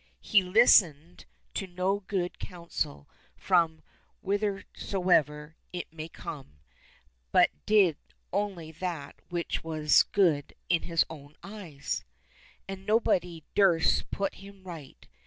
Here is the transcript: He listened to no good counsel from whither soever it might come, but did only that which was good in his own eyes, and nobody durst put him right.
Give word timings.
He 0.19 0.41
listened 0.41 1.25
to 1.53 1.67
no 1.67 1.99
good 1.99 2.39
counsel 2.39 3.07
from 3.37 3.83
whither 4.21 4.63
soever 4.75 5.57
it 5.71 5.93
might 5.93 6.13
come, 6.13 6.53
but 7.31 7.51
did 7.67 7.97
only 8.33 8.71
that 8.71 9.17
which 9.29 9.63
was 9.63 10.01
good 10.01 10.55
in 10.69 10.81
his 10.81 11.05
own 11.07 11.35
eyes, 11.43 12.03
and 12.67 12.83
nobody 12.87 13.43
durst 13.53 14.09
put 14.09 14.33
him 14.41 14.63
right. 14.63 15.07